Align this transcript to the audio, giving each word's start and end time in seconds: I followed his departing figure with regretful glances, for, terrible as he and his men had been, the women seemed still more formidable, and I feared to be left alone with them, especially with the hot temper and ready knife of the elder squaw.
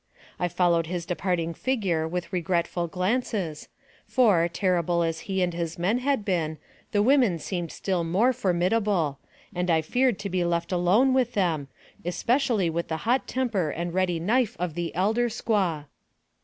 I 0.39 0.47
followed 0.47 0.87
his 0.87 1.05
departing 1.05 1.53
figure 1.53 2.07
with 2.07 2.33
regretful 2.33 2.87
glances, 2.87 3.67
for, 4.07 4.47
terrible 4.47 5.03
as 5.03 5.19
he 5.29 5.43
and 5.43 5.53
his 5.53 5.77
men 5.77 5.99
had 5.99 6.25
been, 6.25 6.57
the 6.91 7.03
women 7.03 7.37
seemed 7.37 7.71
still 7.71 8.03
more 8.03 8.33
formidable, 8.33 9.19
and 9.53 9.69
I 9.69 9.83
feared 9.83 10.17
to 10.17 10.27
be 10.31 10.43
left 10.43 10.71
alone 10.71 11.13
with 11.13 11.33
them, 11.33 11.67
especially 12.03 12.67
with 12.67 12.87
the 12.87 12.97
hot 13.05 13.27
temper 13.27 13.69
and 13.69 13.93
ready 13.93 14.19
knife 14.19 14.57
of 14.59 14.73
the 14.73 14.91
elder 14.95 15.29
squaw. 15.29 15.85